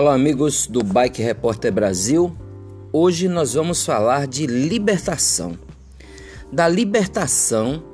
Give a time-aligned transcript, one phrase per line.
[0.00, 2.34] Olá, amigos do Bike Repórter Brasil.
[2.90, 5.58] Hoje nós vamos falar de libertação.
[6.50, 7.84] Da libertação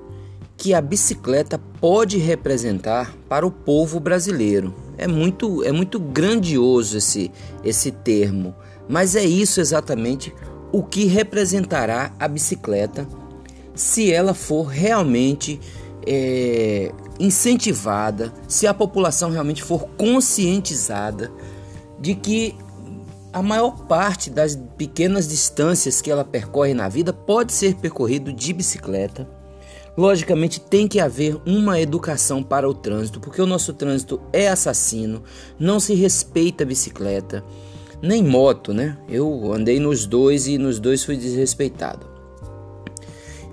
[0.57, 4.73] que a bicicleta pode representar para o povo brasileiro.
[4.97, 7.29] É muito, é muito grandioso esse,
[7.65, 8.55] esse termo,
[8.89, 10.33] mas é isso exatamente
[10.71, 13.05] o que representará a bicicleta
[13.75, 15.59] se ela for realmente
[16.07, 21.33] é, incentivada, se a população realmente for conscientizada
[21.99, 22.55] de que
[23.33, 28.53] a maior parte das pequenas distâncias que ela percorre na vida pode ser percorrido de
[28.53, 29.29] bicicleta.
[29.97, 35.23] Logicamente tem que haver uma educação para o trânsito, porque o nosso trânsito é assassino,
[35.59, 37.43] não se respeita a bicicleta,
[38.03, 38.99] nem moto, né?
[39.09, 42.07] Eu andei nos dois e nos dois fui desrespeitado.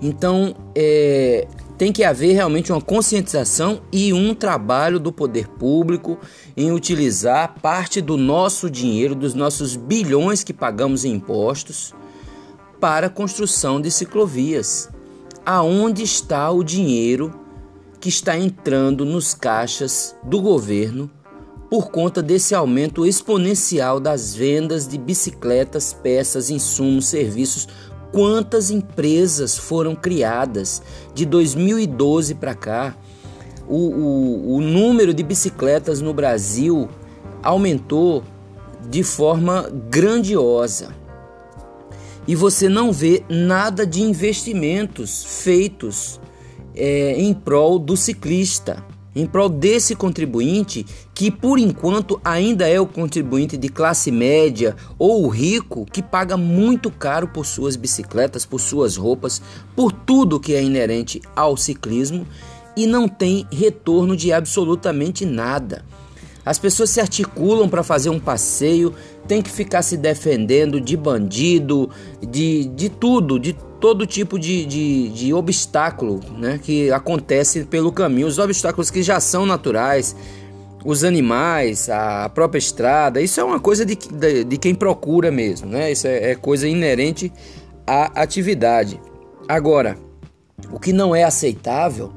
[0.02, 6.18] Então, é, tem que haver realmente uma conscientização e um trabalho do poder público
[6.56, 11.92] em utilizar parte do nosso dinheiro, dos nossos bilhões que pagamos em impostos,
[12.80, 14.88] para a construção de ciclovias.
[15.44, 17.34] Aonde está o dinheiro
[18.00, 21.10] que está entrando nos caixas do governo
[21.68, 27.66] por conta desse aumento exponencial das vendas de bicicletas, peças, insumos, serviços
[28.14, 30.80] quantas empresas foram criadas
[31.12, 32.96] de 2012 para cá.
[33.68, 36.88] O, o, o número de bicicletas no Brasil
[37.42, 38.22] aumentou
[38.88, 40.94] de forma grandiosa.
[42.24, 46.20] E você não vê nada de investimentos feitos
[46.72, 50.84] é, em prol do ciclista em prol desse contribuinte
[51.14, 56.90] que, por enquanto, ainda é o contribuinte de classe média ou rico que paga muito
[56.90, 59.40] caro por suas bicicletas, por suas roupas,
[59.76, 62.26] por tudo que é inerente ao ciclismo
[62.76, 65.84] e não tem retorno de absolutamente nada.
[66.44, 68.92] As pessoas se articulam para fazer um passeio,
[69.26, 71.88] tem que ficar se defendendo de bandido,
[72.20, 78.26] de, de tudo, de todo tipo de, de, de obstáculo né, que acontece pelo caminho,
[78.26, 80.16] os obstáculos que já são naturais,
[80.82, 85.68] os animais, a própria estrada, isso é uma coisa de, de, de quem procura mesmo,
[85.68, 85.92] né?
[85.92, 87.30] Isso é, é coisa inerente
[87.86, 88.98] à atividade.
[89.46, 89.98] Agora,
[90.72, 92.10] o que não é aceitável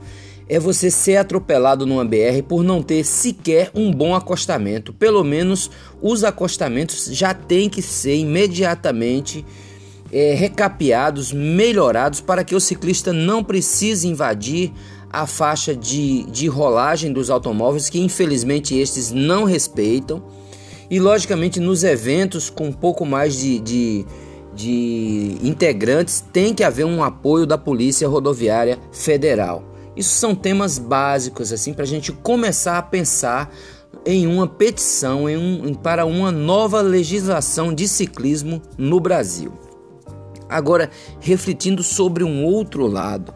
[0.48, 4.94] é você ser atropelado numa BR por não ter sequer um bom acostamento.
[4.94, 5.70] Pelo menos
[6.02, 9.46] os acostamentos já têm que ser imediatamente
[10.12, 14.72] é, recapeados, melhorados para que o ciclista não precise invadir
[15.10, 20.24] a faixa de, de rolagem dos automóveis, que infelizmente estes não respeitam.
[20.90, 24.06] E logicamente nos eventos com um pouco mais de, de,
[24.56, 29.64] de integrantes tem que haver um apoio da Polícia Rodoviária Federal.
[29.96, 33.54] Isso são temas básicos assim para a gente começar a pensar
[34.06, 39.67] em uma petição em um, para uma nova legislação de ciclismo no Brasil.
[40.50, 43.34] Agora, refletindo sobre um outro lado,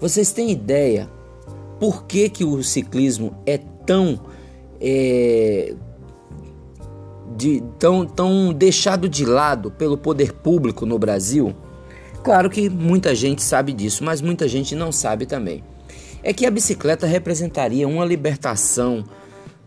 [0.00, 1.08] vocês têm ideia
[1.78, 4.20] por que, que o ciclismo é tão,
[4.80, 5.74] é,
[7.36, 11.54] de, tão, tão deixado de lado pelo poder público no Brasil?
[12.22, 15.62] Claro que muita gente sabe disso, mas muita gente não sabe também.
[16.22, 19.04] É que a bicicleta representaria uma libertação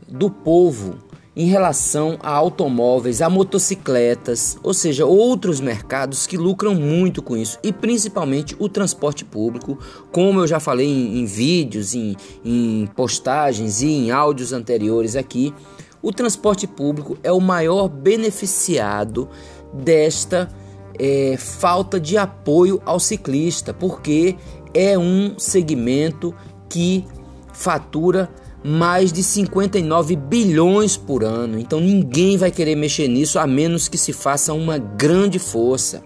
[0.07, 0.95] do povo
[1.37, 7.59] em relação a automóveis, a motocicletas, ou seja, outros mercados que lucram muito com isso,
[7.61, 9.77] e principalmente o transporte público,
[10.11, 15.53] como eu já falei em, em vídeos, em, em postagens e em áudios anteriores aqui.
[16.01, 19.29] O transporte público é o maior beneficiado
[19.71, 20.49] desta
[20.97, 24.35] é, falta de apoio ao ciclista, porque
[24.73, 26.33] é um segmento
[26.67, 27.05] que
[27.53, 28.27] fatura
[28.67, 31.57] mais de 59 bilhões por ano.
[31.57, 36.03] Então ninguém vai querer mexer nisso a menos que se faça uma grande força.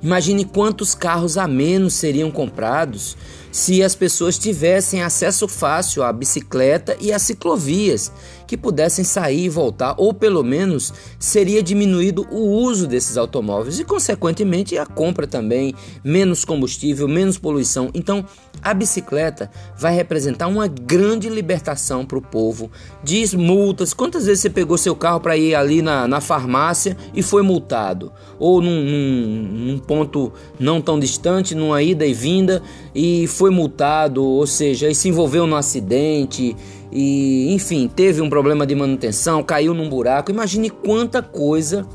[0.00, 3.16] Imagine quantos carros a menos seriam comprados
[3.52, 8.10] se as pessoas tivessem acesso fácil à bicicleta e às ciclovias,
[8.46, 13.84] que pudessem sair e voltar, ou pelo menos seria diminuído o uso desses automóveis e,
[13.84, 17.90] consequentemente, a compra também, menos combustível, menos poluição.
[17.92, 18.24] Então,
[18.62, 22.70] a bicicleta vai representar uma grande libertação para o povo.
[23.02, 23.92] Diz multas.
[23.92, 28.12] Quantas vezes você pegou seu carro para ir ali na, na farmácia e foi multado?
[28.38, 32.62] Ou num, num, num ponto não tão distante, numa ida e vinda,
[32.94, 36.56] e foi multado, ou seja, e se envolveu num acidente
[36.92, 40.30] e, enfim, teve um problema de manutenção, caiu num buraco.
[40.30, 41.86] Imagine quanta coisa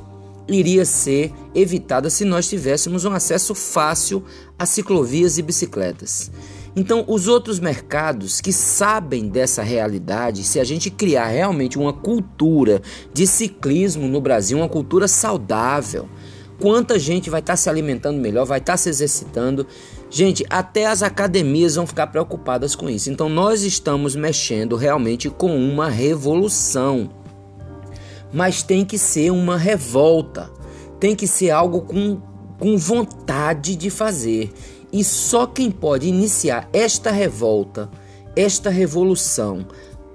[0.48, 4.24] iria ser evitada se nós tivéssemos um acesso fácil
[4.58, 6.32] a ciclovias e bicicletas.
[6.80, 12.84] Então, os outros mercados que sabem dessa realidade, se a gente criar realmente uma cultura
[13.12, 16.08] de ciclismo no Brasil, uma cultura saudável,
[16.62, 19.66] quanta gente vai estar tá se alimentando melhor, vai estar tá se exercitando.
[20.08, 23.10] Gente, até as academias vão ficar preocupadas com isso.
[23.10, 27.10] Então, nós estamos mexendo realmente com uma revolução.
[28.32, 30.52] Mas tem que ser uma revolta,
[31.00, 32.22] tem que ser algo com,
[32.60, 34.52] com vontade de fazer.
[34.92, 37.90] E só quem pode iniciar esta revolta,
[38.36, 39.66] esta revolução,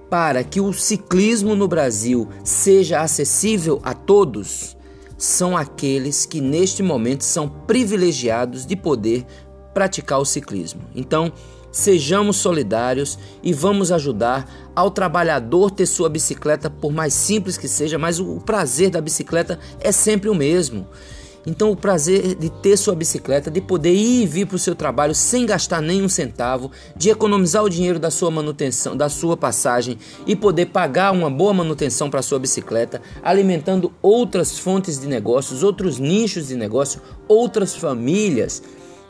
[0.08, 4.76] para que o ciclismo no Brasil seja acessível a todos,
[5.16, 9.24] são aqueles que neste momento são privilegiados de poder
[9.72, 10.82] praticar o ciclismo.
[10.94, 11.32] Então,
[11.70, 14.46] sejamos solidários e vamos ajudar
[14.76, 19.58] ao trabalhador ter sua bicicleta, por mais simples que seja, mas o prazer da bicicleta
[19.80, 20.86] é sempre o mesmo.
[21.46, 24.74] Então, o prazer de ter sua bicicleta, de poder ir e vir para o seu
[24.74, 29.98] trabalho sem gastar nenhum centavo, de economizar o dinheiro da sua manutenção, da sua passagem
[30.26, 35.98] e poder pagar uma boa manutenção para sua bicicleta, alimentando outras fontes de negócios, outros
[35.98, 38.62] nichos de negócio, outras famílias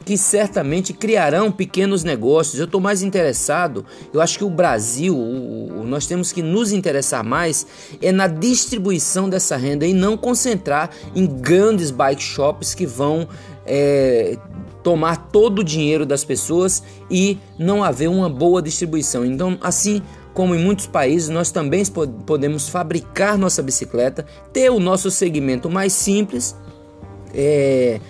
[0.02, 2.58] que certamente criarão pequenos negócios.
[2.58, 7.24] Eu estou mais interessado, eu acho que o Brasil, o, nós temos que nos interessar
[7.24, 7.66] mais
[8.00, 13.28] é na distribuição dessa renda e não concentrar em grandes bike shops que vão
[13.66, 14.36] é,
[14.82, 19.24] tomar todo o dinheiro das pessoas e não haver uma boa distribuição.
[19.24, 20.02] Então, assim
[20.34, 21.84] como em muitos países, nós também
[22.26, 26.56] podemos fabricar nossa bicicleta, ter o nosso segmento mais simples.
[27.34, 28.00] É,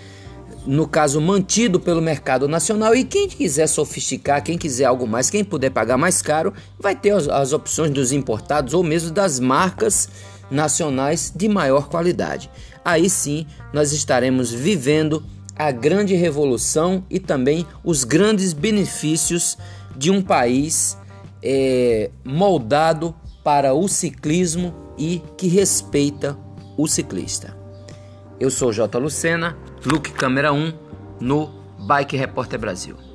[0.67, 5.45] no caso mantido pelo mercado nacional e quem quiser sofisticar, quem quiser algo mais, quem
[5.45, 10.09] puder pagar mais caro, vai ter as, as opções dos importados ou mesmo das marcas
[10.51, 12.51] nacionais de maior qualidade.
[12.85, 15.23] Aí sim, nós estaremos vivendo
[15.57, 19.57] a grande revolução e também os grandes benefícios
[19.97, 20.97] de um país
[21.43, 26.37] é, moldado para o ciclismo e que respeita
[26.77, 27.62] o ciclista.
[28.43, 28.99] Eu sou J.
[28.99, 29.57] Lucena
[29.87, 30.73] Look Câmera 1
[31.21, 31.47] no
[31.87, 33.12] Bike Repórter Brasil.